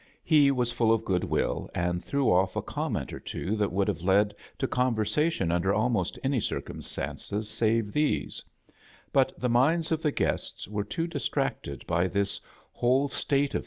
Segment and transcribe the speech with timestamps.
[0.23, 3.55] He was fuU of good will, and threw off a com jjjimv,■'^ ment or two
[3.57, 7.93] that would have led to con ^^ r»' Cr versation under almost any circumstances' save
[7.93, 8.43] these;
[9.13, 12.41] but the minds of the guests "'■ were too distracted by this
[12.71, 13.59] whole state of